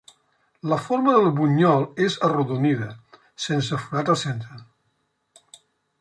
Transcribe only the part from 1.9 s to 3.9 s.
és arrodonida, sense